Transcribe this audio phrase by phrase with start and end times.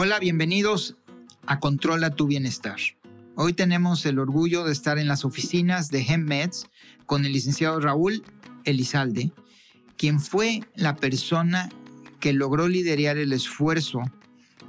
[0.00, 0.94] Hola, bienvenidos
[1.44, 2.76] a Controla tu Bienestar.
[3.34, 6.68] Hoy tenemos el orgullo de estar en las oficinas de HemMeds
[7.04, 8.22] con el licenciado Raúl
[8.62, 9.32] Elizalde,
[9.96, 11.68] quien fue la persona
[12.20, 14.02] que logró liderar el esfuerzo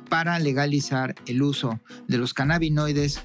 [0.10, 3.20] para legalizar el uso de los cannabinoides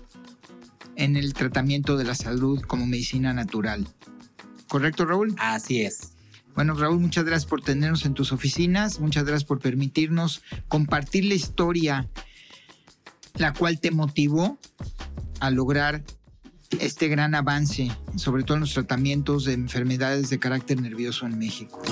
[0.96, 3.88] en el tratamiento de la salud como medicina natural.
[4.68, 5.34] ¿Correcto, Raúl?
[5.38, 6.13] Así es.
[6.54, 11.34] Bueno, Raúl, muchas gracias por tenernos en tus oficinas, muchas gracias por permitirnos compartir la
[11.34, 12.08] historia,
[13.34, 14.56] la cual te motivó
[15.40, 16.04] a lograr
[16.78, 21.82] este gran avance, sobre todo en los tratamientos de enfermedades de carácter nervioso en México.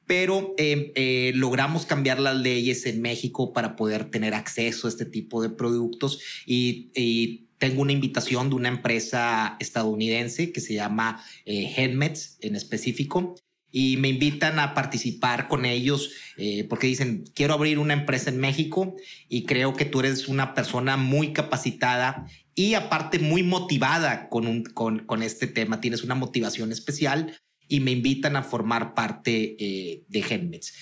[0.07, 5.05] Pero eh, eh, logramos cambiar las leyes en México para poder tener acceso a este
[5.05, 11.73] tipo de productos y, tengo una invitación de una empresa estadounidense que se llama eh,
[11.77, 13.37] en específico
[13.77, 18.39] y me invitan a participar con ellos eh, porque dicen, quiero abrir una empresa en
[18.39, 18.95] México
[19.29, 24.63] y creo que tú eres una persona muy capacitada y aparte muy motivada con, un,
[24.63, 30.05] con, con este tema, tienes una motivación especial y me invitan a formar parte eh,
[30.07, 30.73] de Genmets.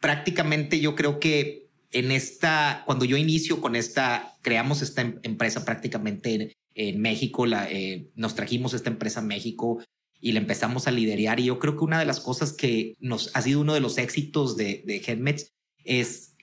[0.00, 5.64] Prácticamente yo creo que en esta, cuando yo inicio con esta, creamos esta em, empresa
[5.64, 9.78] prácticamente en, México, la, eh, nos trajimos esta empresa a México,
[10.22, 11.40] y la empezamos a liderar.
[11.40, 13.98] Y yo creo que una de las cosas que nos ha sido uno de los
[13.98, 15.44] éxitos de, de
[15.84, 16.36] es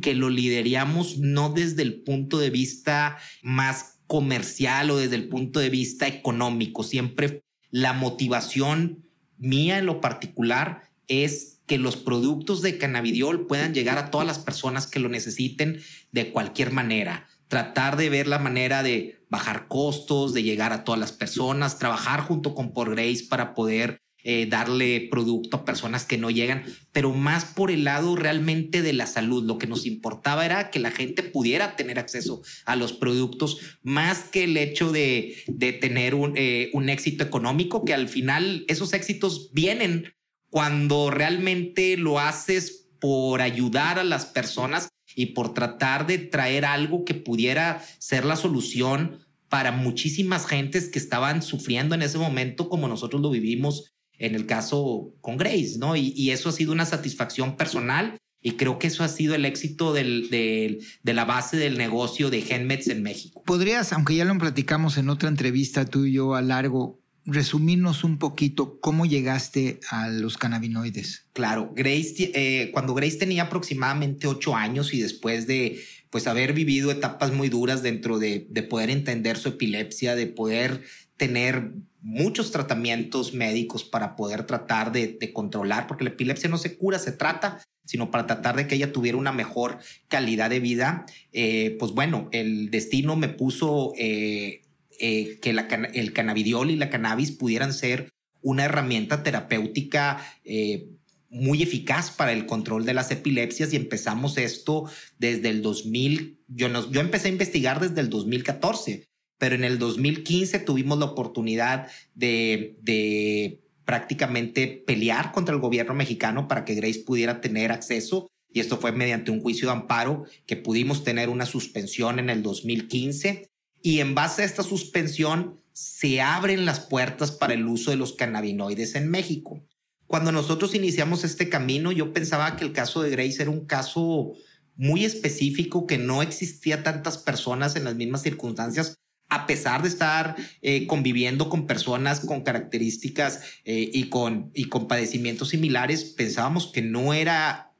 [0.00, 5.58] que lo lideramos no desde el punto de vista más comercial o desde el punto
[5.58, 6.84] de vista económico.
[6.84, 9.06] Siempre la motivación
[9.38, 14.38] mía en lo particular es que los productos de cannabidiol puedan llegar a todas las
[14.38, 15.80] personas que lo necesiten
[16.12, 21.00] de cualquier manera tratar de ver la manera de bajar costos, de llegar a todas
[21.00, 26.18] las personas, trabajar junto con Por Grace para poder eh, darle producto a personas que
[26.18, 29.44] no llegan, pero más por el lado realmente de la salud.
[29.44, 34.24] Lo que nos importaba era que la gente pudiera tener acceso a los productos, más
[34.24, 38.94] que el hecho de, de tener un, eh, un éxito económico, que al final esos
[38.94, 40.12] éxitos vienen
[40.50, 47.04] cuando realmente lo haces por ayudar a las personas y por tratar de traer algo
[47.04, 49.18] que pudiera ser la solución
[49.48, 54.46] para muchísimas gentes que estaban sufriendo en ese momento como nosotros lo vivimos en el
[54.46, 55.96] caso con Grace, ¿no?
[55.96, 59.92] Y, eso ha sido una satisfacción personal y creo que eso ha sido el éxito
[59.92, 63.42] de la base del negocio de Genmeds en México.
[63.44, 68.18] ¿Podrías, aunque ya lo platicamos en otra entrevista tú y yo a largo, resumirnos un
[68.18, 71.26] poquito cómo llegaste a los cannabinoides.
[71.32, 76.90] Claro, Grace, eh, cuando Grace tenía aproximadamente ocho años y después de pues haber vivido
[76.90, 80.82] etapas muy duras dentro de, de poder entender su epilepsia, de poder
[81.16, 86.76] tener muchos tratamientos médicos para poder tratar de, de, controlar, porque la epilepsia no se
[86.76, 91.06] cura, se trata, sino para tratar de que ella tuviera una mejor calidad de vida.
[91.32, 94.62] Eh, pues bueno, el destino me puso eh,
[95.00, 98.12] eh, que el cannabidiol y la cannabis pudieran ser
[98.42, 100.88] una herramienta terapéutica eh,
[101.28, 106.38] muy eficaz para el control de las epilepsias y empezamos esto desde el 2000.
[106.48, 109.08] Yo, yo empecé a investigar desde el 2014,
[109.38, 116.48] pero en el 2015 tuvimos la oportunidad de, de prácticamente pelear contra el gobierno mexicano
[116.48, 120.56] para que Grace pudiera tener acceso y esto fue mediante un juicio de amparo que
[120.56, 123.50] pudimos tener una suspensión en el 2015
[123.86, 128.14] y en base a esta suspensión se abren las puertas para el uso de los
[128.14, 129.64] cannabinoides en México.
[130.08, 134.32] Cuando nosotros iniciamos este camino, yo pensaba que el caso de Grace era un caso
[134.74, 138.98] muy específico, que no existía tantas personas en las mismas circunstancias,
[139.28, 144.88] a pesar de estar eh, conviviendo con personas con características eh, y, con, y con
[144.88, 147.72] padecimientos similares, pensábamos que no era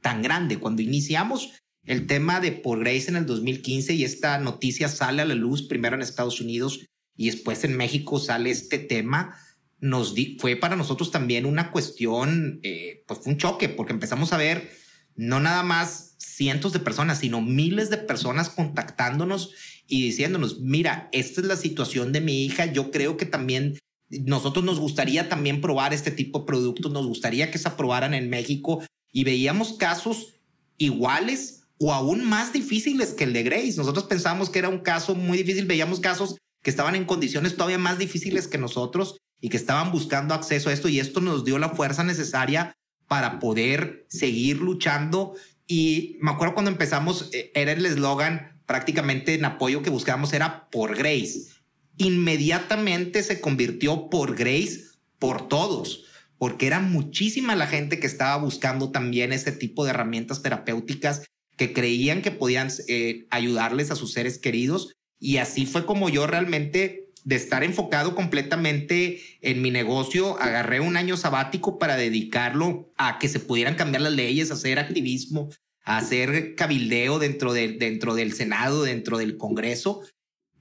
[0.00, 0.58] tan grande.
[0.58, 5.24] Cuando iniciamos el tema de por Grace en el 2015 y esta noticia sale a
[5.26, 6.86] la luz primero en Estados Unidos
[7.16, 9.36] y después en México sale este tema.
[9.80, 14.36] nos fue para nosotros también una cuestión, eh, pues fue un choque, porque empezamos a
[14.36, 14.70] ver
[15.16, 19.50] no nada más cientos de personas, sino miles de personas contactándonos
[19.88, 24.64] y diciéndonos, mira, esta es la situación de mi hija, yo creo que también nosotros
[24.64, 28.82] nos gustaría también probar este tipo de productos, nos gustaría que se aprobaran en México
[29.10, 30.34] y veíamos casos
[30.78, 33.74] iguales o aún más difíciles que el de Grace.
[33.76, 37.78] Nosotros pensamos que era un caso muy difícil, veíamos casos que estaban en condiciones todavía
[37.78, 41.58] más difíciles que nosotros y que estaban buscando acceso a esto y esto nos dio
[41.58, 42.72] la fuerza necesaria
[43.08, 45.34] para poder seguir luchando.
[45.66, 50.70] Y me acuerdo cuando empezamos, eh, era el eslogan prácticamente en apoyo que buscábamos era
[50.70, 51.48] por Grace.
[51.96, 54.84] Inmediatamente se convirtió por Grace
[55.18, 56.04] por todos,
[56.38, 61.22] porque era muchísima la gente que estaba buscando también este tipo de herramientas terapéuticas
[61.56, 64.94] que creían que podían eh, ayudarles a sus seres queridos.
[65.18, 70.96] Y así fue como yo realmente de estar enfocado completamente en mi negocio, agarré un
[70.96, 75.50] año sabático para dedicarlo a que se pudieran cambiar las leyes, hacer activismo,
[75.84, 80.02] hacer cabildeo dentro, de, dentro del Senado, dentro del Congreso.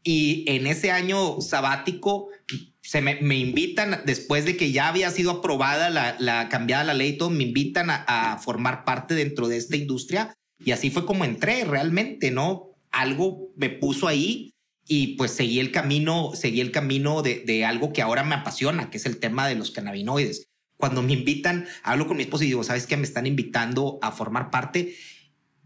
[0.03, 2.29] Y en ese año sabático
[2.81, 7.17] se me, invitan, después de que ya había sido aprobada la, la cambiada la ley,
[7.17, 8.03] todo, me invitan a,
[8.33, 10.35] a formar parte dentro de esta industria.
[10.63, 12.71] Y así fue como entré realmente, ¿no?
[12.91, 14.53] Algo me puso ahí
[14.87, 18.89] y pues seguí el camino, seguí el camino de, de, algo que ahora me apasiona,
[18.89, 20.47] que es el tema de los cannabinoides.
[20.77, 22.97] Cuando me invitan, hablo con mi esposo y digo, ¿sabes qué?
[22.97, 24.95] Me están invitando a formar parte.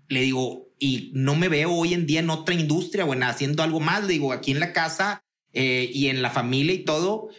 [0.10, 3.64] Le digo, y no me veo hoy en día en otra industria o en haciendo
[3.64, 4.04] algo más.
[4.04, 7.30] Le digo, aquí en la casa eh, y en la familia y todo,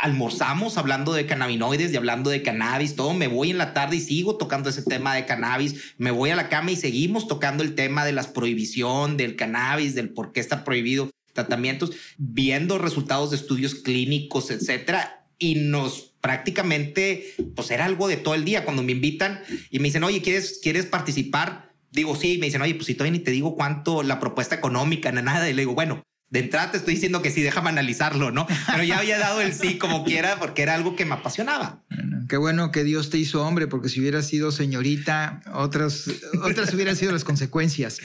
[0.00, 3.12] almorzamos hablando de cannabinoides y hablando de cannabis, todo.
[3.12, 5.94] Me voy en la tarde y sigo tocando ese tema de cannabis.
[5.98, 9.94] Me voy a la cama y seguimos tocando el tema de las prohibición del cannabis,
[9.94, 15.26] del por qué está prohibido tratamientos, viendo resultados de estudios clínicos, etcétera.
[15.38, 18.64] Y nos prácticamente, pues era algo de todo el día.
[18.64, 21.72] Cuando me invitan y me dicen, oye, ¿quieres, quieres participar?
[21.92, 22.38] Digo, sí.
[22.38, 25.48] me dicen, oye, pues si todavía ni te digo cuánto la propuesta económica, nada.
[25.48, 28.46] Y le digo, bueno, de entrada te estoy diciendo que sí, déjame analizarlo, ¿no?
[28.70, 31.84] Pero ya había dado el sí como quiera porque era algo que me apasionaba.
[32.28, 36.04] Qué bueno que Dios te hizo hombre, porque si hubiera sido señorita, otras,
[36.42, 38.00] otras hubieran sido las consecuencias.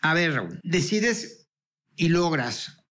[0.00, 1.46] A ver, decides
[1.94, 2.84] y logras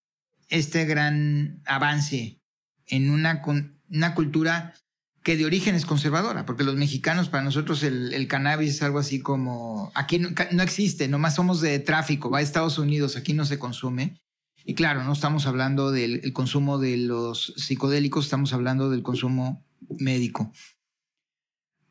[0.48, 2.40] este gran avance
[2.86, 3.42] en una,
[3.90, 4.74] una cultura
[5.22, 9.20] que de origen es conservadora, porque los mexicanos, para nosotros el, cannabis es algo así
[9.20, 13.44] como, aquí no, no, existe, nomás somos de tráfico, va a Estados Unidos, aquí no
[13.44, 14.21] se consume.
[14.64, 19.64] Y claro, no estamos hablando del consumo de los psicodélicos, estamos hablando del consumo
[19.98, 20.52] médico.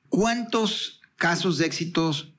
[0.09, 2.33] ¿Cuántos casos de éxitos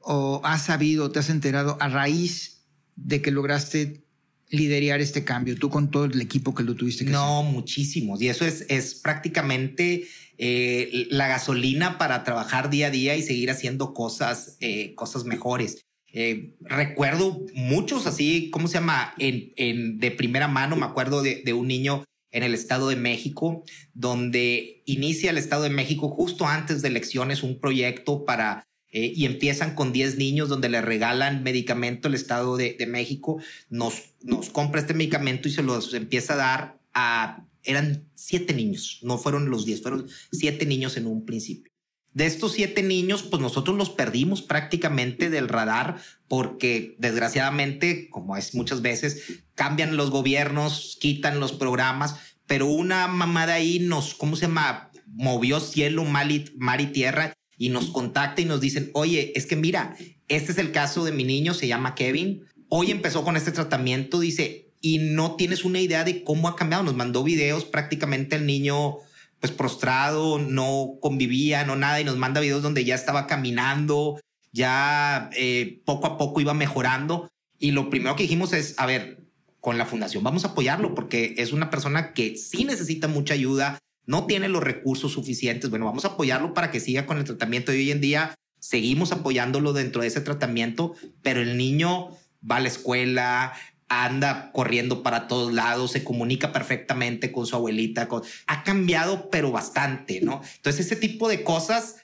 [0.00, 2.66] o has sabido, te has enterado a raíz
[2.96, 4.04] de que lograste
[4.50, 8.20] liderar este cambio, tú con todo el equipo que lo tuviste que No, muchísimos.
[8.22, 10.08] Y eso es, es prácticamente
[10.38, 15.84] eh, la gasolina para trabajar día a día y seguir haciendo cosas, eh, cosas mejores.
[16.12, 19.14] Eh, recuerdo muchos así, ¿cómo se llama?
[19.18, 23.62] De primera mano, me acuerdo de, un niño en el Estado de México,
[23.94, 29.26] donde inicia el Estado de México justo antes de elecciones un proyecto para, eh, y
[29.26, 34.80] empiezan con 10 niños donde le regalan medicamento el Estado de, México, nos, nos compra
[34.80, 39.66] este medicamento y se los empieza a dar a, eran siete niños, no fueron los
[39.66, 41.72] 10, fueron siete niños en un principio.
[42.18, 48.56] De estos siete niños, pues nosotros los perdimos prácticamente del radar porque desgraciadamente, como es
[48.56, 52.16] muchas veces, cambian los gobiernos, quitan los programas,
[52.48, 54.90] pero una mamada ahí nos, ¿cómo se llama?
[55.06, 59.46] Movió cielo, mar y, mar y tierra y nos contacta y nos dicen, oye, es
[59.46, 59.96] que mira,
[60.26, 62.46] este es el caso de mi niño, se llama Kevin.
[62.68, 66.82] Hoy empezó con este tratamiento, dice, y no tienes una idea de cómo ha cambiado.
[66.82, 68.96] Nos mandó videos prácticamente el niño
[69.40, 74.20] pues prostrado, no convivía, no nada, y nos manda videos donde ya estaba caminando,
[74.52, 77.28] ya eh, poco a poco iba mejorando.
[77.58, 79.18] Y lo primero que dijimos es, a ver,
[79.60, 83.78] con la fundación vamos a apoyarlo porque es una persona que sí necesita mucha ayuda,
[84.06, 85.70] no tiene los recursos suficientes.
[85.70, 87.72] Bueno, vamos a apoyarlo para que siga con el tratamiento.
[87.72, 92.08] Y hoy en día seguimos apoyándolo dentro de ese tratamiento, pero el niño
[92.48, 93.52] va a la escuela,
[93.88, 98.08] anda corriendo para todos lados, se comunica perfectamente con su abuelita,
[98.46, 100.42] ha cambiado pero bastante, ¿no?
[100.56, 101.96] Entonces ese tipo de cosas,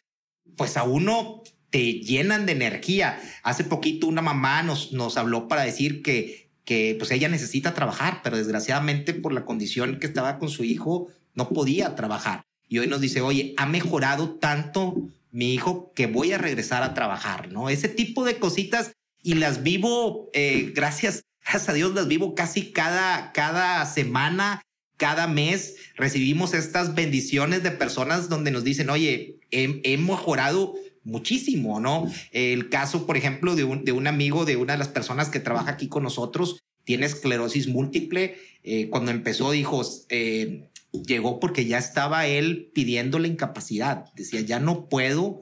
[0.56, 3.20] pues a uno te llenan de energía.
[3.42, 8.20] Hace poquito una mamá nos, nos habló para decir que, que pues ella necesita trabajar,
[8.22, 12.44] pero desgraciadamente por la condición que estaba con su hijo, no podía trabajar.
[12.68, 16.94] Y hoy nos dice, oye, ha mejorado tanto mi hijo que voy a regresar a
[16.94, 17.68] trabajar, ¿no?
[17.68, 22.72] Ese tipo de cositas y las vivo eh, gracias gracias a Dios las vivo casi
[22.72, 24.62] cada, cada semana
[24.96, 32.10] cada mes recibimos estas bendiciones de personas donde nos dicen, oye, he, mejorado muchísimo, ¿no?
[32.32, 35.40] El caso, por ejemplo, de un, de un amigo, de una de las personas que
[35.40, 38.36] trabaja aquí con nosotros, tiene esclerosis múltiple.
[38.62, 44.12] Eh, cuando empezó, dijo, eh, llegó porque ya estaba él pidiendo la incapacidad.
[44.14, 45.40] Decía, ya no puedo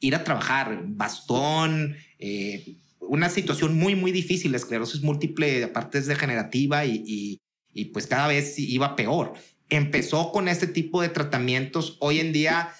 [0.00, 4.54] ir a trabajar, bastón, eh, una situación muy, muy difícil.
[4.54, 7.40] Esclerosis múltiple, aparte es degenerativa y,
[7.72, 9.34] y, pues cada vez iba peor.
[9.68, 11.96] Empezó con este tipo de tratamientos.
[12.00, 12.70] Hoy en día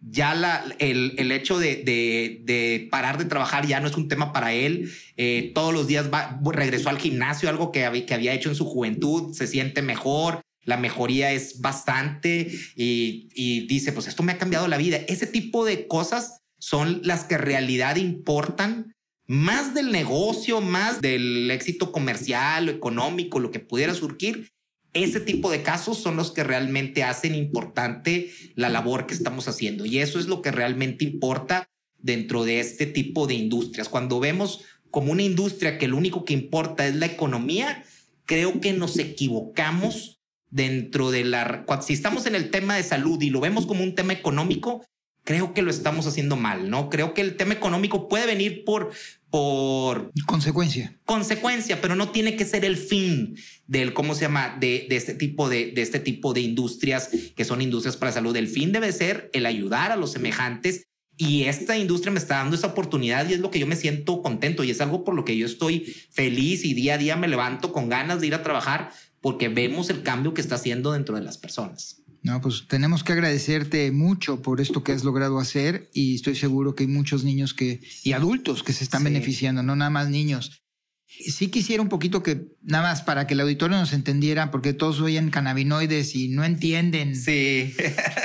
[0.00, 4.08] ya la, el, el hecho de, de, de, parar de trabajar ya no es un
[4.08, 4.90] tema para él.
[5.16, 8.56] Eh, todos los días va, regresó al gimnasio, algo que, había, que había hecho en
[8.56, 14.32] su juventud, se siente mejor, la mejoría es bastante y, y dice, pues esto me
[14.32, 14.98] ha cambiado la vida.
[15.08, 18.94] Ese tipo de cosas son las que en realidad importan
[19.32, 24.52] más del negocio, más del éxito comercial o económico, lo que pudiera surgir.
[24.92, 29.86] Ese tipo de casos son los que realmente hacen importante la labor que estamos haciendo.
[29.86, 33.88] Y eso es lo que realmente importa dentro de este tipo de industrias.
[33.88, 37.84] Cuando vemos como una industria que lo único que importa es la economía,
[38.26, 40.20] creo que nos equivocamos
[40.50, 41.64] dentro de la...
[41.80, 44.84] Si estamos en el tema de salud y lo vemos como un tema económico,
[45.24, 46.90] creo que lo estamos haciendo mal, ¿no?
[46.90, 48.90] Creo que el tema económico puede venir por,
[49.30, 50.98] por consecuencia.
[51.04, 53.36] Consecuencia, pero no tiene que ser el fin
[53.66, 54.56] del, ¿cómo se llama?
[54.60, 58.36] De, de este tipo de, de, este tipo de industrias que son industrias para salud.
[58.36, 60.86] El fin debe ser el ayudar a los semejantes
[61.16, 64.22] y esta industria me está dando esa oportunidad y es lo que yo me siento
[64.22, 67.28] contento y es algo por lo que yo estoy feliz y día a día me
[67.28, 71.14] levanto con ganas de ir a trabajar porque vemos el cambio que está haciendo dentro
[71.14, 72.01] de las personas.
[72.22, 76.76] No, pues tenemos que agradecerte mucho por esto que has logrado hacer y estoy seguro
[76.76, 80.62] que hay muchos niños que y adultos que se están beneficiando, no nada más niños.
[81.06, 85.00] Sí quisiera un poquito que, nada más para que el auditorio nos entendiera, porque todos
[85.00, 87.16] oyen cannabinoides y no entienden.
[87.16, 87.74] Sí.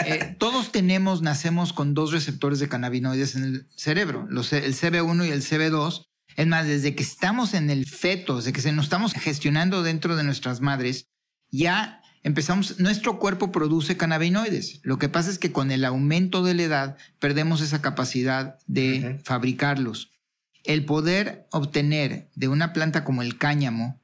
[0.05, 5.27] Eh, todos tenemos, nacemos con dos receptores de cannabinoides en el cerebro, los, el CB1
[5.27, 6.05] y el CB2.
[6.37, 10.15] Es más, desde que estamos en el feto, desde que se nos estamos gestionando dentro
[10.15, 11.09] de nuestras madres,
[11.49, 14.81] ya empezamos, nuestro cuerpo produce cannabinoides.
[14.83, 19.21] Lo que pasa es que con el aumento de la edad perdemos esa capacidad de
[19.23, 20.11] fabricarlos.
[20.65, 24.01] El poder obtener de una planta como el cáñamo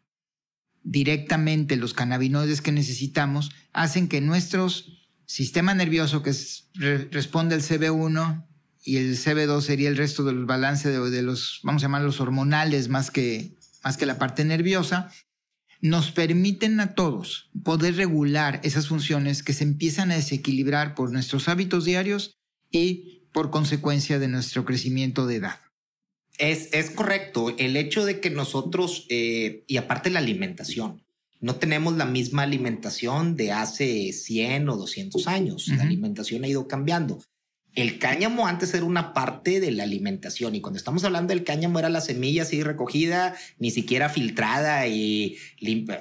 [0.83, 4.69] directamente los cannabinoides que necesitamos hacen que nuestro
[5.25, 6.33] sistema nervioso que
[7.11, 8.45] responde al CB1
[8.85, 12.87] y el CB2 sería el resto del balance de, de los, vamos a llamarlos hormonales
[12.87, 15.09] más que, más que la parte nerviosa,
[15.83, 21.49] nos permiten a todos poder regular esas funciones que se empiezan a desequilibrar por nuestros
[21.49, 22.37] hábitos diarios
[22.71, 25.59] y por consecuencia de nuestro crecimiento de edad.
[26.37, 27.53] Es, es correcto.
[27.57, 31.03] El hecho de que nosotros, eh, y aparte la alimentación,
[31.41, 35.67] no tenemos la misma alimentación de hace 100 o 200 años.
[35.67, 37.21] La alimentación ha ido cambiando.
[37.75, 41.79] El cáñamo antes era una parte de la alimentación y cuando estamos hablando del cáñamo
[41.79, 45.37] era la semilla así recogida, ni siquiera filtrada y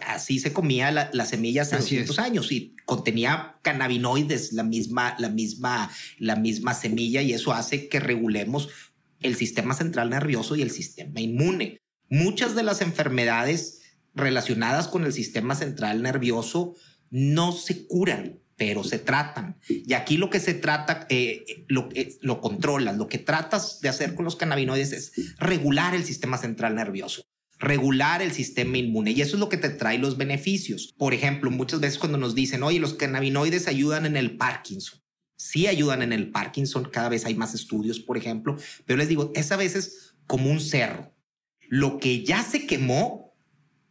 [0.06, 5.30] así se comía la, las semillas hace 200 años y contenía cannabinoides, la misma, la
[5.30, 8.68] misma, la misma semilla y eso hace que regulemos
[9.20, 11.78] el sistema central nervioso y el sistema inmune.
[12.10, 13.80] Muchas de las enfermedades
[14.14, 16.74] relacionadas con el sistema central nervioso
[17.10, 19.56] no se curan pero se tratan.
[19.68, 23.88] Y aquí lo que se trata, eh, lo, eh, lo controlas, lo que tratas de
[23.88, 27.22] hacer con los cannabinoides es regular el sistema central nervioso
[27.58, 30.92] regular el sistema inmune y eso es lo que te trae los beneficios.
[30.98, 35.00] Por ejemplo, muchas veces cuando nos dicen, oye, los cannabinoides ayudan en el Parkinson.
[35.36, 39.30] Sí ayudan en el Parkinson, cada vez hay más estudios, por ejemplo, pero les digo,
[39.36, 41.14] es a veces como un cerro.
[41.68, 43.32] Lo que ya se quemó,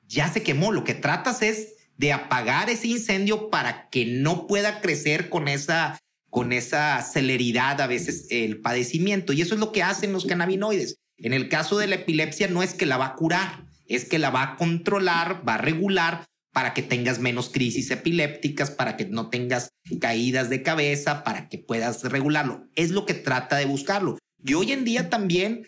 [0.05, 0.73] ya se quemó.
[0.73, 5.99] Lo que tratas es de apagar ese incendio para que no pueda crecer con esa,
[6.29, 9.33] con esa celeridad a veces el padecimiento.
[9.33, 10.97] Y eso es lo que hacen los cannabinoides.
[11.17, 14.19] En el caso de la epilepsia no es que la va a curar, es que
[14.19, 19.05] la va a controlar, va a regular para que tengas menos crisis epilépticas, para que
[19.05, 19.69] no tengas
[19.99, 22.67] caídas de cabeza, para que puedas regularlo.
[22.75, 24.17] Es lo que trata de buscarlo.
[24.43, 25.67] Y hoy en día también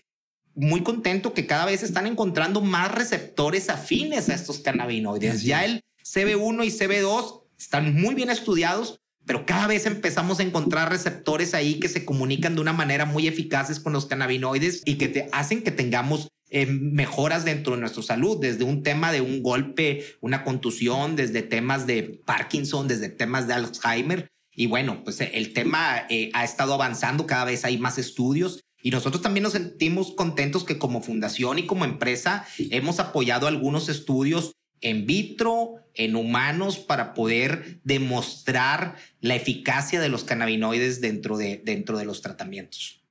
[0.55, 5.43] muy contento que cada vez están encontrando más receptores afines a estos cannabinoides.
[5.43, 10.89] ya el CB1 y CB2 están muy bien estudiados, pero cada vez empezamos a encontrar
[10.89, 15.07] receptores ahí que se comunican de una manera muy eficaces con los cannabinoides y que
[15.07, 19.41] te hacen que tengamos eh, mejoras dentro de nuestra salud, desde un tema de un
[19.41, 24.27] golpe, una contusión, desde temas de Parkinson, desde temas de Alzheimer.
[24.51, 28.91] Y bueno, pues el tema eh, ha estado avanzando, cada vez hay más estudios y
[28.91, 34.51] nosotros también nos sentimos contentos que como fundación y como empresa hemos apoyado algunos estudios
[34.83, 41.97] en vitro, en humanos, para poder demostrar la eficacia de los cannabinoides dentro de, dentro
[41.97, 43.01] de los tratamientos.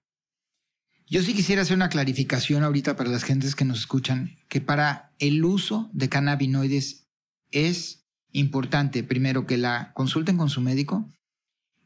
[1.09, 5.13] Yo sí quisiera hacer una clarificación ahorita para las gentes que nos escuchan, que para
[5.19, 7.07] el uso de cannabinoides
[7.51, 11.09] es importante, primero, que la consulten con su médico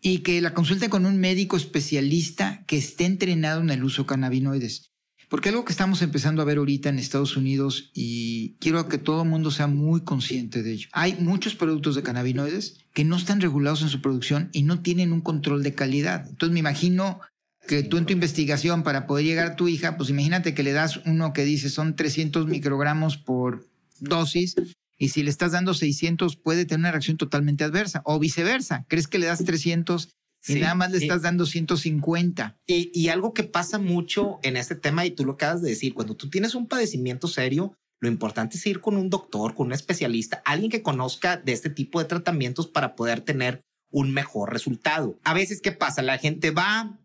[0.01, 4.09] y que la consulten con un médico especialista que esté entrenado en el uso de
[4.09, 4.93] cannabinoides.
[5.29, 9.23] Porque algo que estamos empezando a ver ahorita en Estados Unidos y quiero que todo
[9.23, 10.89] el mundo sea muy consciente de ello.
[10.93, 15.13] Hay muchos productos de cannabinoides que no están regulados en su producción y no tienen
[15.13, 16.29] un control de calidad.
[16.29, 17.21] Entonces me imagino
[17.67, 20.73] que tú en tu investigación para poder llegar a tu hija, pues imagínate que le
[20.73, 23.67] das uno que dice son 300 microgramos por
[23.99, 24.55] dosis
[24.97, 28.85] y si le estás dando 600 puede tener una reacción totalmente adversa o viceversa.
[28.89, 30.09] ¿Crees que le das 300
[30.47, 32.57] y nada más le estás dando 150?
[32.67, 35.95] Y, y algo que pasa mucho en este tema y tú lo acabas de decir,
[35.95, 39.73] cuando tú tienes un padecimiento serio, lo importante es ir con un doctor, con un
[39.73, 45.19] especialista, alguien que conozca de este tipo de tratamientos para poder tener un mejor resultado.
[45.25, 46.03] A veces, ¿qué pasa?
[46.03, 46.99] La gente va,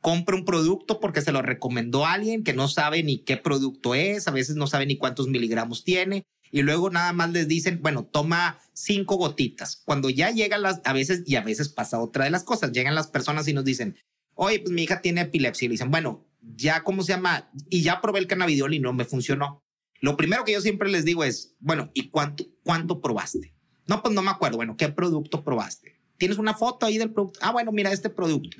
[0.00, 4.28] compra un producto porque se lo recomendó alguien que no sabe ni qué producto es,
[4.28, 8.04] a veces no sabe ni cuántos miligramos tiene y luego nada más les dicen, bueno,
[8.04, 9.82] toma cinco gotitas.
[9.84, 12.94] Cuando ya llegan las, a veces, y a veces pasa otra de las cosas, llegan
[12.94, 13.96] las personas y nos dicen,
[14.34, 16.26] oye, pues mi hija tiene epilepsia y le dicen, bueno,
[16.56, 17.50] ya, ¿cómo se llama?
[17.68, 19.62] Y ya probé el cannabidiol y no me funcionó.
[20.00, 23.54] Lo primero que yo siempre les digo es, bueno, ¿y cuánto, cuánto probaste?
[23.86, 24.56] No, pues no me acuerdo.
[24.56, 26.00] Bueno, ¿qué producto probaste?
[26.16, 27.38] ¿Tienes una foto ahí del producto?
[27.42, 28.56] Ah, bueno, mira este producto.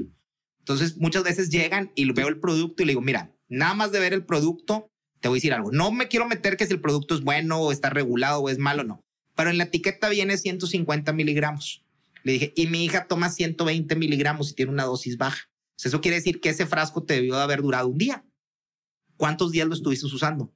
[0.58, 4.00] Entonces, muchas veces llegan y veo el producto y le digo, mira, nada más de
[4.00, 4.90] ver el producto,
[5.20, 5.70] te voy a decir algo.
[5.70, 8.58] No me quiero meter que si el producto es bueno o está regulado o es
[8.58, 9.04] malo, no.
[9.36, 11.84] Pero en la etiqueta viene 150 miligramos.
[12.22, 15.48] Le dije, y mi hija toma 120 miligramos y tiene una dosis baja.
[15.82, 18.24] Eso quiere decir que ese frasco te debió de haber durado un día.
[19.16, 20.52] ¿Cuántos días lo estuviste usando?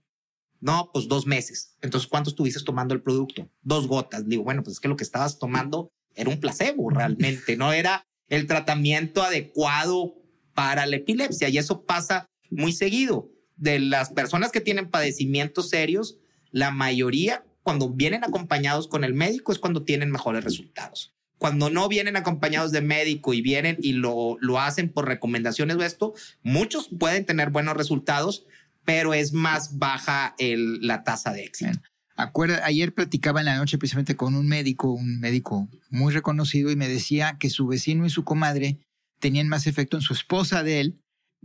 [0.60, 1.76] No, pues dos meses.
[1.80, 3.50] Entonces, ¿cuánto estuviste tomando el producto?
[3.62, 4.26] Dos gotas.
[4.26, 8.06] Digo, bueno, pues es que lo que estabas tomando era un placebo realmente, no era
[8.28, 10.14] el tratamiento adecuado
[10.54, 11.48] para la epilepsia.
[11.48, 16.18] Y eso pasa muy seguido de las personas que tienen padecimientos serios,
[16.50, 21.14] la mayoría cuando vienen acompañados con el médico es cuando tienen mejores resultados.
[21.38, 25.82] Cuando no vienen acompañados de médico y vienen y lo, lo hacen por recomendaciones o
[25.82, 28.46] esto, muchos pueden tener buenos resultados,
[28.84, 31.80] pero es más baja el, la tasa de éxito.
[32.16, 36.76] Acuerda, ayer platicaba en la noche precisamente con un médico, un médico muy reconocido, y
[36.76, 38.78] me decía que su vecino y su comadre
[39.18, 40.94] tenían más efecto en su esposa de él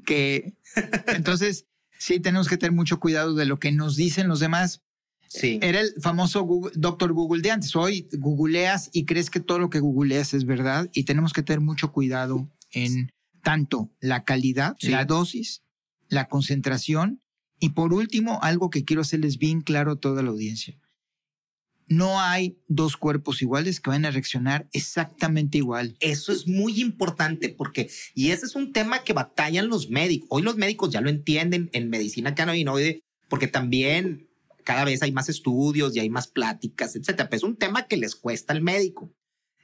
[0.05, 0.53] que
[1.07, 1.65] entonces
[1.99, 4.81] sí tenemos que tener mucho cuidado de lo que nos dicen los demás.
[5.27, 5.59] Sí.
[5.61, 7.75] Era el famoso doctor Google de antes.
[7.75, 11.59] Hoy googleas y crees que todo lo que googleas es verdad y tenemos que tener
[11.59, 13.11] mucho cuidado en
[13.43, 15.61] tanto la calidad, la dosis,
[16.07, 17.21] la concentración
[17.59, 20.78] y por último, algo que quiero hacerles bien claro a toda la audiencia.
[21.89, 25.97] No hay dos cuerpos iguales que van a reaccionar exactamente igual.
[25.99, 30.27] Eso es muy importante porque, y ese es un tema que batallan los médicos.
[30.29, 34.29] Hoy los médicos ya lo entienden en medicina cannabinoide porque también
[34.63, 37.27] cada vez hay más estudios y hay más pláticas, etcétera.
[37.27, 39.11] Pero es un tema que les cuesta al médico,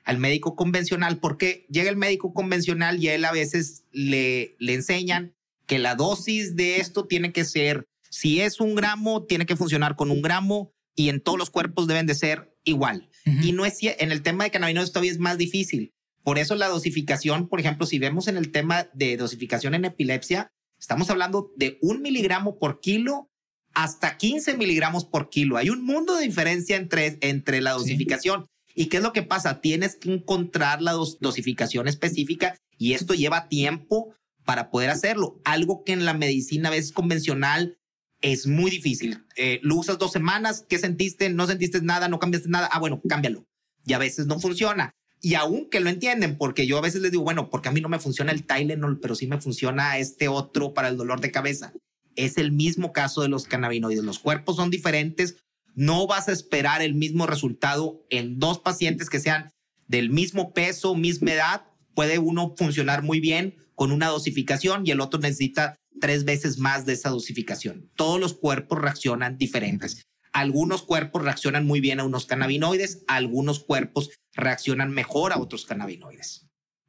[0.04, 5.36] al médico convencional, porque llega el médico convencional y él a veces le, le enseñan
[5.68, 9.96] que la dosis de esto tiene que ser, si es un gramo, tiene que funcionar
[9.96, 13.10] con un gramo y en todos los cuerpos deben de ser igual.
[13.42, 15.94] Y no es en el tema de cannabinoides todavía es más difícil.
[16.24, 20.52] Por eso la dosificación, por ejemplo, si vemos en el tema de dosificación en epilepsia,
[20.80, 23.32] estamos hablando de un miligramo por kilo
[23.74, 25.58] hasta 15 miligramos por kilo.
[25.58, 28.48] Hay un mundo de diferencia entre, entre la dosificación.
[28.74, 29.62] ¿Y qué es lo que pasa?
[29.62, 35.42] Tienes que encontrar la dosificación específica y esto lleva tiempo para poder hacerlo.
[35.46, 37.78] Algo que en la medicina a veces convencional
[38.26, 39.24] es muy difícil.
[39.36, 41.30] Eh, lo usas dos semanas, ¿qué sentiste?
[41.30, 42.68] No sentiste nada, no cambiaste nada.
[42.72, 43.46] Ah, bueno, cámbialo.
[43.86, 44.92] Y a veces no funciona.
[45.22, 47.82] Y aún que lo entienden, porque yo a veces les digo, bueno, porque a mí
[47.82, 51.30] no me funciona el Tylenol, pero sí me funciona este otro para el dolor de
[51.30, 51.74] cabeza.
[52.16, 54.04] Es el mismo caso de los cannabinoides.
[54.04, 55.36] Los cuerpos son diferentes.
[55.76, 59.52] No vas a esperar el mismo resultado en dos pacientes que sean
[59.88, 61.66] del mismo peso, misma edad.
[61.94, 66.86] Puede uno funcionar muy bien con una dosificación y el otro necesita tres veces más
[66.86, 67.90] de esa dosificación.
[67.96, 70.06] Todos los cuerpos reaccionan diferentes.
[70.34, 76.48] Algunos cuerpos reaccionan muy bien a unos cannabinoides, algunos cuerpos reaccionan mejor a otros cannabinoides.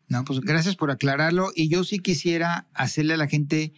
[0.08, 1.50] No, pues gracias por aclararlo.
[1.54, 3.72] Y yo sí quisiera hacerle a la gente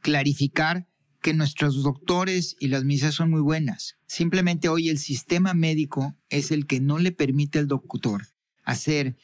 [0.00, 0.86] clarificar
[1.22, 3.96] que nuestros doctores y las misas son muy buenas.
[4.06, 8.26] Simplemente hoy el sistema médico es el que no le permite al doctor
[8.62, 9.16] hacer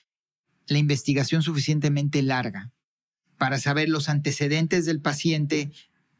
[0.66, 2.72] la investigación suficientemente larga
[3.40, 5.72] para saber los antecedentes del paciente,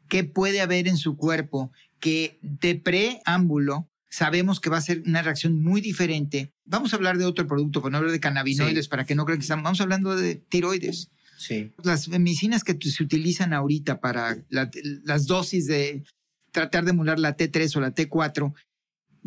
[0.09, 5.21] qué puede haber en su cuerpo que de preámbulo sabemos que va a ser una
[5.21, 6.51] reacción muy diferente.
[6.65, 9.37] Vamos a hablar de otro producto, para no hablar de cannabinoides, para que no crean
[9.37, 11.11] que estamos, vamos hablando de tiroides.
[11.37, 11.71] Sí.
[11.83, 16.03] Las medicinas que se utilizan ahorita para las dosis de
[16.51, 18.51] tratar de emular la T3 o la T4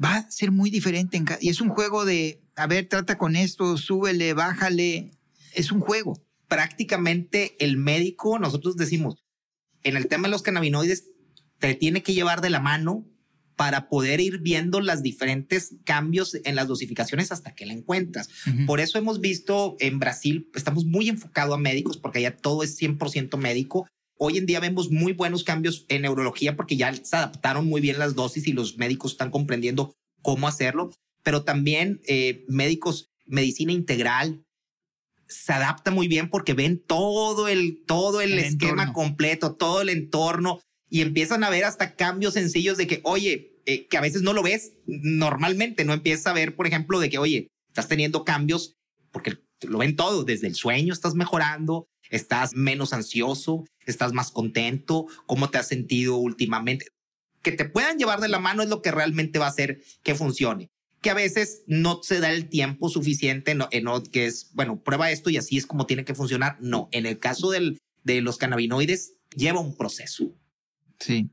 [0.02, 1.22] va a ser muy diferente.
[1.40, 5.12] y es un juego de, a ver, trata con esto, súbele, bájale.
[5.54, 6.20] Es un juego.
[6.54, 9.24] Prácticamente el médico, nosotros decimos,
[9.82, 11.10] en el tema de los cannabinoides,
[11.58, 13.04] te tiene que llevar de la mano
[13.56, 18.28] para poder ir viendo los diferentes cambios en las dosificaciones hasta que la encuentras.
[18.66, 22.80] Por eso hemos visto en Brasil, estamos muy enfocados a médicos porque allá todo es
[22.80, 23.88] 100% médico.
[24.16, 27.98] Hoy en día vemos muy buenos cambios en neurología porque ya se adaptaron muy bien
[27.98, 30.92] las dosis y los médicos están comprendiendo cómo hacerlo,
[31.24, 34.44] pero también eh, médicos, medicina integral,
[35.34, 40.60] se adapta muy bien porque ven todo el, todo el, esquema completo, todo el entorno
[40.88, 44.32] y empiezan a ver hasta cambios sencillos de que, oye, eh, que a veces no
[44.32, 48.76] lo ves normalmente, no empiezas a ver, por ejemplo, de que, oye, estás teniendo cambios
[49.10, 55.06] porque lo ven todo, desde el sueño estás mejorando, estás menos ansioso, estás más contento,
[55.26, 56.86] cómo te has sentido últimamente.
[57.42, 60.14] Que te puedan llevar de la mano es lo que realmente va a hacer que
[60.14, 60.70] funcione.
[61.04, 65.28] Que a veces no se da el tiempo suficiente, en que es, bueno, prueba esto
[65.28, 66.56] y así es como tiene que funcionar.
[66.62, 70.34] No, en el caso del, de los cannabinoides, lleva un proceso.
[70.98, 71.28] Sí.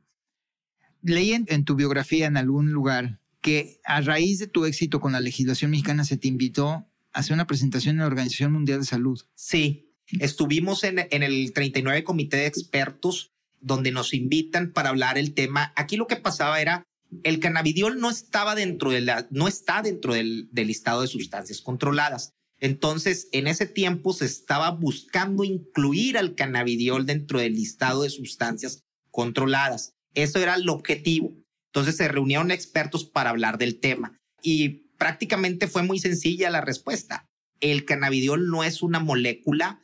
[1.01, 5.21] Leí en, tu biografía en algún lugar que a raíz de tu éxito con la
[5.21, 9.21] legislación mexicana se te invitó a hacer una presentación en la Organización Mundial de Salud.
[9.35, 13.31] Sí, estuvimos en, en el 39 Comité de Expertos
[13.61, 15.71] donde nos invitan para hablar el tema.
[15.77, 16.83] Aquí lo que pasaba era
[17.23, 21.61] el cannabidiol no estaba dentro de la, no está dentro del, del listado de sustancias
[21.61, 22.31] controladas.
[22.59, 28.83] Entonces, en ese tiempo se estaba buscando incluir al cannabidiol dentro del listado de sustancias
[29.09, 29.93] controladas.
[30.13, 31.33] Eso era el objetivo.
[31.73, 37.25] Entonces se reunieron expertos para hablar del tema y prácticamente fue muy sencilla la respuesta.
[37.61, 39.83] El cannabidiol no es una molécula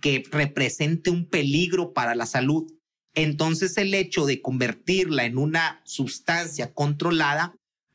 [0.00, 2.70] que represente un peligro para la salud.
[3.14, 7.54] Entonces el hecho de convertirla en una sustancia controlada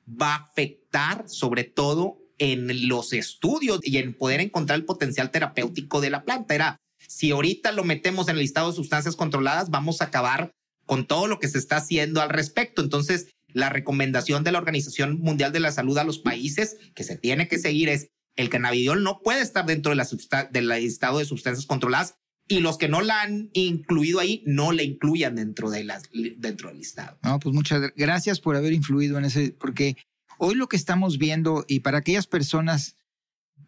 [0.09, 5.99] va a afectar sobre todo en los estudios y en poder encontrar el potencial terapéutico
[6.01, 6.55] de la planta.
[6.55, 10.51] Era, si ahorita lo metemos en el listado de sustancias controladas, vamos a acabar
[10.85, 12.81] con todo lo que se está haciendo al respecto.
[12.81, 17.17] Entonces, la recomendación de la Organización Mundial de la Salud a los países que se
[17.17, 20.07] tiene que seguir es el cannabidiol no puede estar dentro de la
[20.49, 22.15] del listado de sustancias controladas
[22.49, 26.67] y los que no la han incluido ahí no la incluyan dentro de las dentro
[26.69, 27.17] del listado.
[27.23, 29.95] No, pues muchas gracias por haber influido en ese porque
[30.37, 32.97] hoy lo que estamos viendo y para aquellas personas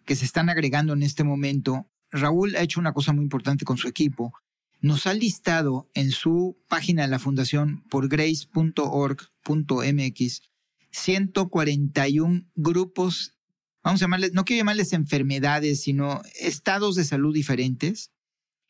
[0.06, 3.78] que se están agregando en este momento, Raúl ha hecho una cosa muy importante con
[3.78, 4.34] su equipo
[4.82, 9.32] nos ha listado en su página de la fundación por grace.org.mx
[10.94, 13.38] 141 grupos,
[13.82, 18.12] vamos a llamarles, no quiero llamarles enfermedades, sino estados de salud diferentes,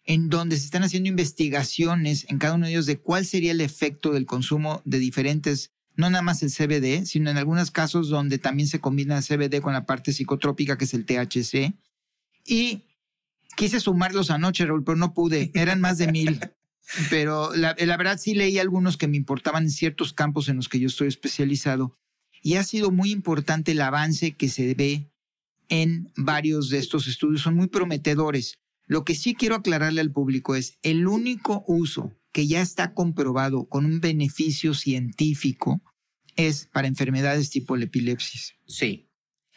[0.06, 3.62] en donde se están haciendo investigaciones en cada uno de ellos de cuál sería el
[3.62, 8.38] efecto del consumo de diferentes, no nada más el CBD, sino en algunos casos donde
[8.38, 11.74] también se combina el CBD con la parte psicotrópica, que es el THC.
[12.46, 12.84] Y
[13.56, 15.52] Quise sumarlos anoche, Raúl, pero no pude.
[15.54, 16.40] Eran más de mil.
[17.10, 20.80] Pero la, verdad sí leí algunos que me importaban en ciertos campos en los que
[20.80, 21.98] yo estoy especializado.
[22.42, 25.12] Y ha sido muy importante el avance que se ve
[25.70, 27.42] en varios de estos estudios.
[27.42, 28.60] Son muy prometedores.
[28.92, 33.70] Lo que sí quiero aclararle al público es el único uso que ya está comprobado
[33.70, 35.82] con un beneficio científico
[36.36, 38.42] es para enfermedades tipo la epilepsia.
[38.68, 39.08] Sí.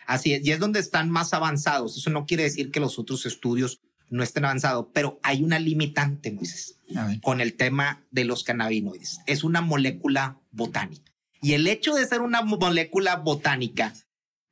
[0.06, 1.96] Así es, y es donde están más avanzados.
[1.96, 6.30] Eso no quiere decir que los otros estudios no estén avanzados, pero hay una limitante,
[6.30, 6.78] Moisés,
[7.20, 9.18] con el tema de los cannabinoides.
[9.26, 11.12] Es una molécula botánica.
[11.42, 13.94] Y el hecho de ser una molécula botánica,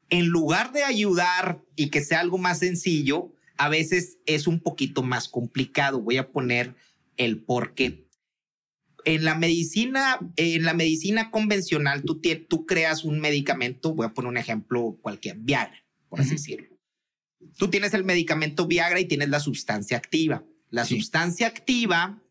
[0.09, 3.33] en lugar de ayudar y que sea algo más sencillo,
[3.65, 6.01] a veces es un poquito más complicado.
[6.01, 6.75] Voy a poner
[7.17, 8.09] el por qué
[9.05, 14.29] en la medicina, en la medicina convencional, tú, tú creas un medicamento, voy a poner
[14.29, 16.79] un ejemplo cualquier, Viagra, por así decirlo.
[17.57, 20.45] Tú tienes el medicamento Viagra y tienes la sustancia activa.
[20.71, 22.23] La sustancia activa,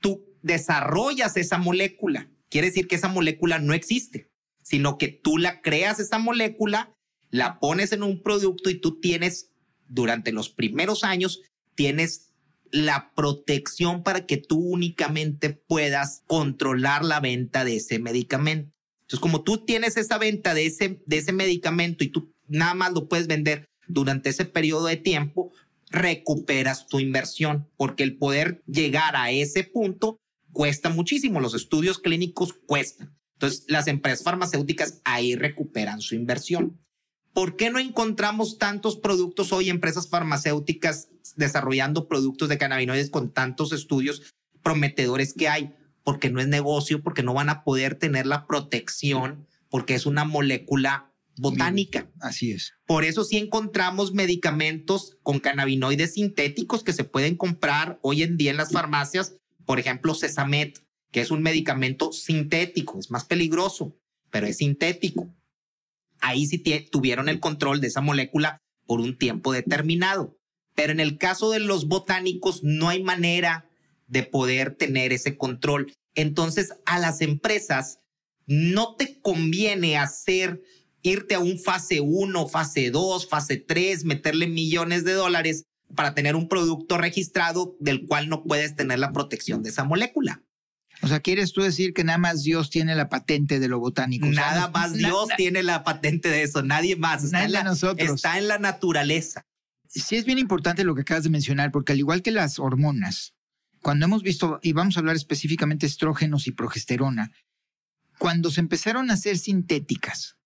[0.00, 2.30] tú desarrollas esa molécula.
[2.50, 4.30] Quiere decir que esa molécula no existe,
[4.62, 6.94] sino que tú la creas esa molécula,
[7.30, 9.47] la pones en un producto y tú tienes,
[9.88, 11.42] durante los primeros años,
[11.74, 12.32] tienes
[12.70, 18.72] la protección para que tú únicamente puedas controlar la venta de ese medicamento.
[19.02, 22.92] Entonces, como tú tienes esa venta de ese, de ese medicamento y tú nada más
[22.92, 25.50] lo puedes vender durante ese periodo de tiempo,
[25.90, 30.18] recuperas tu inversión, porque el poder llegar a ese punto
[30.52, 31.40] cuesta muchísimo.
[31.40, 33.16] Los estudios clínicos cuestan.
[33.34, 36.76] Entonces, las empresas farmacéuticas ahí recuperan su inversión.
[37.32, 43.72] ¿Por qué no encontramos tantos productos hoy, empresas farmacéuticas desarrollando productos de cannabinoides con tantos
[43.72, 45.74] estudios prometedores que hay?
[46.04, 50.24] Porque no es negocio, porque no van a poder tener la protección, porque es una
[50.24, 52.10] molécula botánica.
[52.20, 52.74] Así es.
[52.86, 58.50] Por eso sí encontramos medicamentos con cannabinoides sintéticos que se pueden comprar hoy en día
[58.50, 59.36] en las farmacias.
[59.64, 63.96] Por ejemplo, Cesamet, que es un medicamento sintético, es más peligroso,
[64.30, 65.32] pero es sintético.
[66.20, 66.58] Ahí sí
[66.90, 70.36] tuvieron el control de esa molécula por un tiempo determinado.
[70.74, 73.68] Pero en el caso de los botánicos no hay manera
[74.06, 75.92] de poder tener ese control.
[76.14, 78.00] Entonces a las empresas
[78.46, 80.62] no te conviene hacer
[81.02, 86.36] irte a un fase 1, fase 2, fase 3, meterle millones de dólares para tener
[86.36, 90.42] un producto registrado del cual no puedes tener la protección de esa molécula.
[91.02, 94.26] O sea, ¿quieres tú decir que nada más Dios tiene la patente de lo botánico?
[94.26, 97.24] Nada más Dios tiene la patente de eso, nadie más.
[97.24, 98.16] Está, en la, nosotros.
[98.16, 99.46] está en la naturaleza.
[99.88, 103.34] Sí, es bien importante lo que acabas de mencionar, porque al igual que las hormonas,
[103.80, 107.32] cuando hemos visto, y vamos a hablar específicamente de estrógenos y progesterona,
[108.18, 110.36] cuando se empezaron a hacer sintéticas,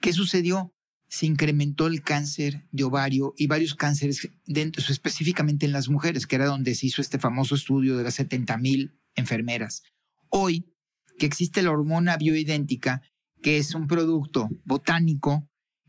[0.00, 0.74] ¿qué sucedió?
[1.08, 6.36] Se incrementó el cáncer de ovario y varios cánceres dentro, específicamente en las mujeres, que
[6.36, 9.82] era donde se hizo este famoso estudio de las 70 mil enfermeras.
[10.30, 10.64] Hoy,
[11.18, 13.02] que existe la hormona bioidéntica,
[13.42, 15.46] que es un producto botánico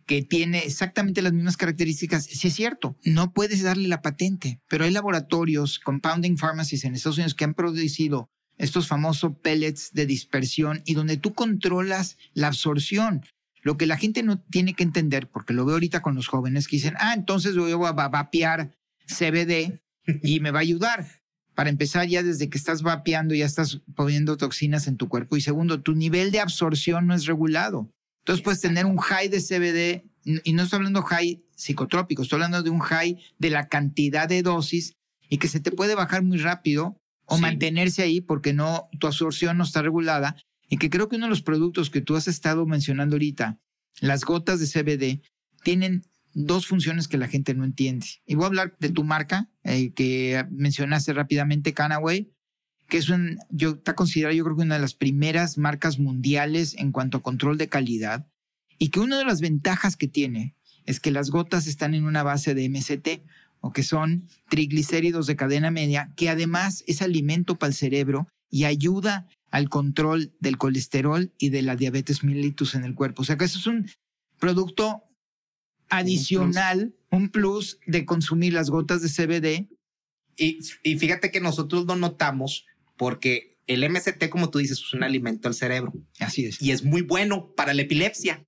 [0.08, 4.84] que tiene exactamente las mismas características, sí es cierto, no puedes darle la patente, pero
[4.84, 10.82] hay laboratorios, compounding pharmacies en Estados Unidos que han producido estos famosos pellets de dispersión
[10.86, 13.24] y donde tú controlas la absorción.
[13.62, 16.68] Lo que la gente no tiene que entender, porque lo veo ahorita con los jóvenes
[16.68, 18.76] que dicen, ah, entonces voy a vapear
[19.06, 19.82] CBD
[20.24, 21.21] y me va a ayudar
[21.62, 25.38] para empezar, ya desde que estás vapeando, ya estás poniendo toxinas en tu cuerpo.
[25.38, 27.88] Y segundo, tu nivel de absorción no es regulado.
[28.22, 30.10] Entonces puedes tener un high de CBD,
[30.44, 34.42] y no estoy hablando high psicotrópico, estoy hablando de un high de la cantidad de
[34.42, 34.94] dosis
[35.30, 39.60] y que se te puede bajar muy rápido o mantenerse ahí porque no, tu absorción
[39.60, 40.38] no está regulada.
[40.68, 43.60] Y que creo que uno de los productos que tú has estado mencionando ahorita,
[44.00, 45.22] las gotas de CBD,
[45.64, 48.08] tienen dos funciones que la gente no entiende.
[48.26, 52.32] Y voy a hablar de tu marca, eh, que mencionaste rápidamente, Canaway,
[52.88, 56.76] que es un, yo, está considerada yo creo que una de las primeras marcas mundiales
[56.78, 58.28] en cuanto a control de calidad
[58.78, 62.24] y que una de las ventajas que tiene es que las gotas están en una
[62.24, 63.24] base de MCT
[63.62, 68.66] o que son triglicéridos de cadena media, que además es alimento para el cerebro y
[68.66, 73.22] ayuda al control del colesterol y de la diabetes mellitus en el cuerpo.
[73.22, 73.88] O sea que eso es un
[74.40, 75.04] producto
[75.92, 79.70] adicional, un plus, de consumir las gotas de CBD.
[80.38, 82.66] Y, y fíjate que nosotros lo notamos
[82.98, 85.94] porque el MCT, como tú dices, es un alimento al cerebro.
[86.20, 86.62] Así es.
[86.62, 88.46] Y es muy bueno para la epilepsia.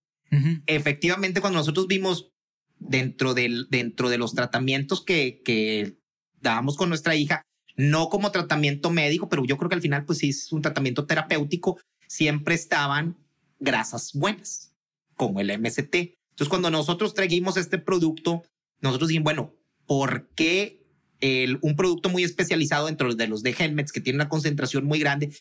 [0.65, 2.32] Efectivamente, cuando nosotros vimos
[2.79, 5.99] dentro, del, dentro de los tratamientos que, que
[6.41, 7.43] dábamos con nuestra hija,
[7.75, 11.06] no como tratamiento médico, pero yo creo que al final, pues sí, es un tratamiento
[11.06, 13.15] terapéutico, siempre estaban
[13.60, 14.73] grasas buenas,
[15.15, 16.15] como el MCT.
[16.33, 18.41] Entonces, cuando nosotros trajimos este producto,
[18.81, 19.53] nosotros dijimos, bueno,
[19.85, 20.81] ¿por qué
[21.19, 24.97] el, un producto muy especializado dentro de los de Helmets que tiene una concentración muy
[24.97, 25.31] grande,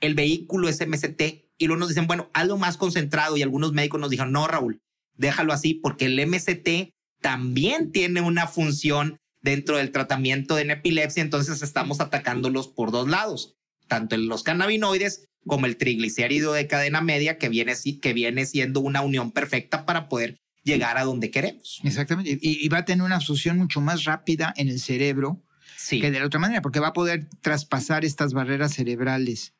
[0.00, 1.22] el vehículo es MCT?
[1.56, 3.36] Y luego nos dicen, bueno, algo más concentrado.
[3.36, 4.80] Y algunos médicos nos dijeron, no, Raúl,
[5.14, 11.62] déjalo así, porque el MCT también tiene una función dentro del tratamiento de epilepsia, entonces
[11.62, 13.54] estamos atacándolos por dos lados,
[13.86, 18.80] tanto en los cannabinoides como el triglicérido de cadena media que viene, que viene siendo
[18.80, 21.80] una unión perfecta para poder llegar a donde queremos.
[21.84, 22.38] Exactamente.
[22.40, 25.42] Y, va a tener una absorción mucho más rápida en el cerebro
[25.88, 29.54] que de la otra manera, porque va a poder traspasar estas barreras cerebrales.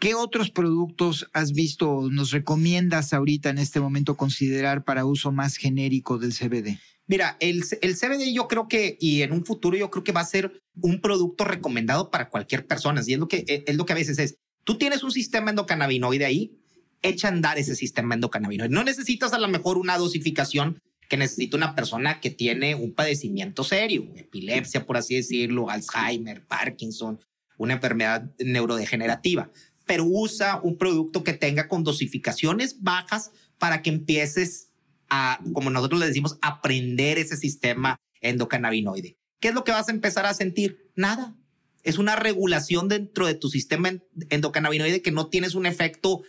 [0.00, 5.32] ¿Qué otros productos has visto o nos recomiendas ahorita en este momento considerar para uso
[5.32, 6.78] más genérico del CBD?
[7.06, 10.20] Mira, el, el CBD yo creo que, y en un futuro yo creo que va
[10.20, 13.02] a ser un producto recomendado para cualquier persona.
[13.06, 16.24] Y es lo que, es lo que a veces es, Tú tienes un sistema endocannabinoide
[16.24, 16.58] ahí,
[17.02, 18.72] echa a andar ese sistema endocannabinoide.
[18.72, 23.62] No necesitas a lo mejor una dosificación que necesita una persona que tiene un padecimiento
[23.62, 27.20] serio, epilepsia, por así decirlo, Alzheimer, Parkinson,
[27.58, 29.50] una enfermedad neurodegenerativa,
[29.86, 34.70] pero usa un producto que tenga con dosificaciones bajas para que empieces
[35.10, 39.18] a, como nosotros le decimos, aprender ese sistema endocannabinoide.
[39.40, 40.90] ¿Qué es lo que vas a empezar a sentir?
[40.96, 41.36] Nada
[41.84, 43.92] es una regulación dentro de tu sistema
[44.30, 46.22] endocannabinoide que no tienes un efecto.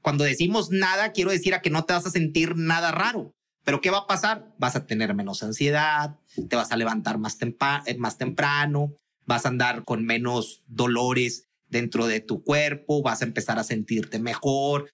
[0.00, 3.34] Cuando decimos nada, quiero decir a que no te vas a sentir nada raro.
[3.64, 4.54] Pero ¿qué va a pasar?
[4.58, 7.36] Vas a tener menos ansiedad, te vas a levantar más,
[7.98, 8.94] más temprano,
[9.26, 14.20] vas a andar con menos dolores dentro de tu cuerpo, vas a empezar a sentirte
[14.20, 14.88] mejor.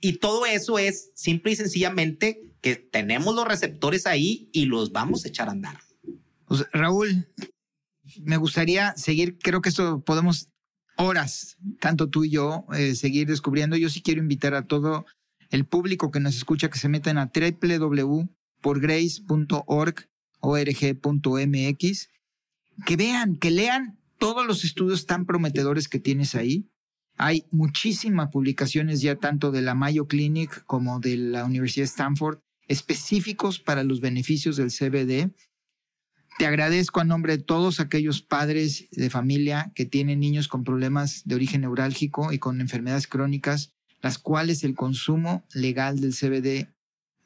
[0.00, 5.24] Y todo eso es simple y sencillamente que tenemos los receptores ahí y los vamos
[5.24, 5.80] a echar a andar.
[6.72, 7.26] Raúl,
[8.20, 10.48] me gustaría seguir, creo que esto podemos
[10.96, 13.76] horas, tanto tú y yo, eh, seguir descubriendo.
[13.76, 15.06] Yo sí quiero invitar a todo
[15.50, 20.12] el público que nos escucha que se metan a www.porgrace.org
[20.44, 22.08] org.mx,
[22.84, 26.68] que vean, que lean todos los estudios tan prometedores que tienes ahí.
[27.16, 32.40] Hay muchísimas publicaciones ya tanto de la Mayo Clinic como de la Universidad de Stanford
[32.68, 35.32] específicos para los beneficios del CBD.
[36.38, 41.22] Te agradezco a nombre de todos aquellos padres de familia que tienen niños con problemas
[41.24, 46.68] de origen neurálgico y con enfermedades crónicas, las cuales el consumo legal del CBD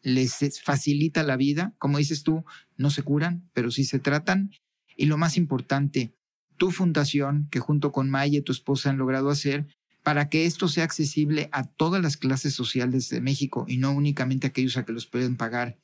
[0.03, 1.75] les facilita la vida.
[1.79, 2.45] Como dices tú,
[2.77, 4.51] no se curan, pero sí se tratan.
[4.97, 6.15] Y lo más importante,
[6.57, 9.67] tu fundación, que junto con Maya y tu esposa han logrado hacer,
[10.03, 14.47] para que esto sea accesible a todas las clases sociales de México y no únicamente
[14.47, 15.79] a aquellos a que los pueden pagar.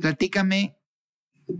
[0.00, 0.76] Platícame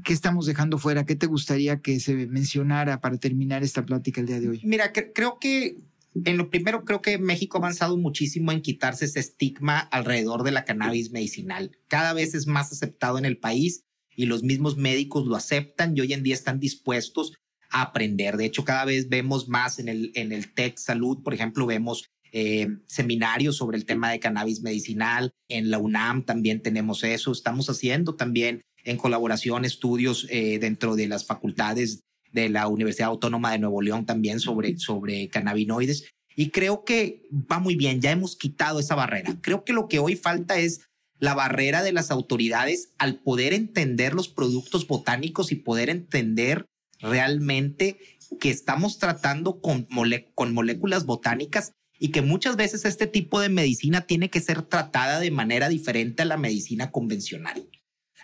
[0.05, 4.27] qué estamos dejando fuera, qué te gustaría que se mencionara para terminar esta plática el
[4.27, 4.61] día de hoy.
[4.65, 5.77] Mira, creo que
[6.25, 10.53] en lo primero, creo que México ha avanzado muchísimo en quitarse ese estigma alrededor de
[10.53, 11.79] la cannabis medicinal.
[11.89, 16.03] Cada vez es más aceptado en el país y los mismos médicos lo aceptan y
[16.03, 17.33] hoy en día están dispuestos
[17.71, 18.37] a aprender.
[18.37, 22.05] De hecho, cada vez vemos más en el, en el Tech Salud, por ejemplo, vemos
[22.35, 25.33] eh, seminarios sobre el tema de cannabis medicinal.
[25.49, 27.31] En la UNAM también tenemos eso.
[27.31, 32.01] Estamos haciendo también en colaboración estudios eh, dentro de las facultades
[32.33, 36.05] de la Universidad Autónoma de Nuevo León también sobre, sobre cannabinoides.
[36.35, 39.37] Y creo que va muy bien, ya hemos quitado esa barrera.
[39.43, 40.81] Creo que lo que hoy falta es
[41.19, 46.67] la barrera de las autoridades al poder entender los productos botánicos y poder entender
[47.01, 47.99] realmente
[48.41, 49.87] que estamos tratando con,
[50.35, 55.21] con moléculas botánicas y que muchas veces este tipo de medicina tiene que ser tratada
[55.21, 57.69] de manera diferente a la medicina convencional.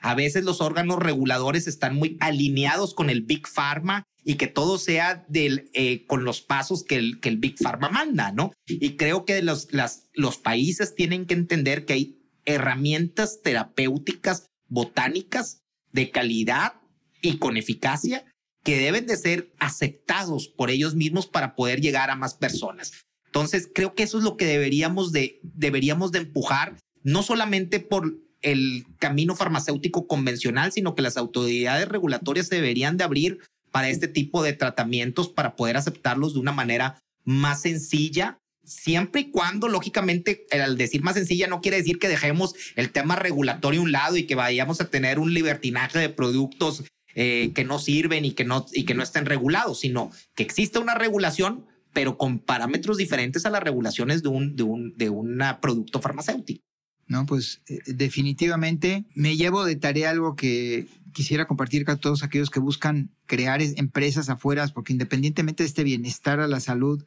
[0.01, 4.79] A veces los órganos reguladores están muy alineados con el Big Pharma y que todo
[4.79, 8.53] sea del, eh, con los pasos que el, que el Big Pharma manda, ¿no?
[8.67, 15.63] Y creo que los, las, los países tienen que entender que hay herramientas terapéuticas botánicas
[15.93, 16.75] de calidad
[17.23, 18.25] y con eficacia
[18.65, 22.93] que deben de ser aceptados por ellos mismos para poder llegar a más personas.
[23.27, 28.19] Entonces, creo que eso es lo que deberíamos de, deberíamos de empujar, no solamente por
[28.43, 33.39] el camino farmacéutico convencional, sino que las autoridades regulatorias deberían de abrir
[33.71, 39.31] para este tipo de tratamientos para poder aceptarlos de una manera más sencilla, siempre y
[39.31, 43.85] cuando, lógicamente, al decir más sencilla no quiere decir que dejemos el tema regulatorio a
[43.85, 48.25] un lado y que vayamos a tener un libertinaje de productos eh, que no sirven
[48.25, 52.39] y que no, y que no estén regulados, sino que exista una regulación, pero con
[52.39, 56.63] parámetros diferentes a las regulaciones de un, de un, de un producto farmacéutico.
[57.09, 57.27] ¿No?
[57.27, 62.61] Pues eh, definitivamente me llevo de tarea algo que quisiera compartir con todos aquellos que
[62.61, 67.05] buscan crear empresas afuera, porque independientemente de este bienestar a la salud,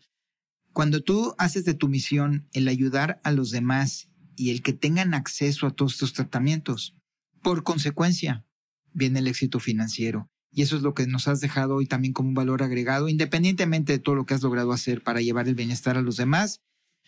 [0.74, 5.14] cuando tú haces de tu misión el ayudar a los demás y el que tengan
[5.14, 6.96] acceso a todos estos tratamientos,
[7.42, 8.46] por consecuencia
[8.94, 10.30] viene el éxito financiero.
[10.54, 13.94] Y eso es lo que nos has dejado hoy también como un valor agregado, independientemente
[13.94, 16.60] de todo lo que has logrado hacer para llevar el bienestar a los demás.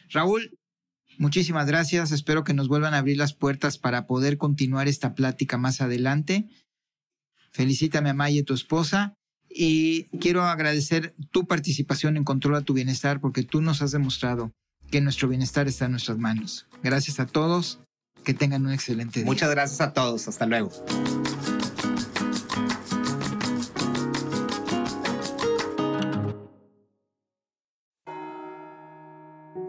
[0.10, 0.58] Raúl,
[1.18, 2.12] Muchísimas gracias.
[2.12, 6.48] Espero que nos vuelvan a abrir las puertas para poder continuar esta plática más adelante.
[7.52, 9.14] Felicítame a Maya, tu esposa.
[9.50, 14.52] Y quiero agradecer tu participación en Controla tu Bienestar porque tú nos has demostrado
[14.90, 16.68] que nuestro bienestar está en nuestras manos.
[16.84, 17.80] Gracias a todos.
[18.24, 19.26] Que tengan un excelente día.
[19.26, 20.28] Muchas gracias a todos.
[20.28, 20.72] Hasta luego.